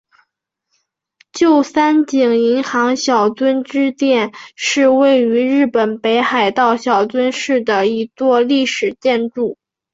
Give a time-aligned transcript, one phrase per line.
[1.31, 9.59] 旧三井银行小樽支店是位于日本北海道小樽市的一座历史建筑。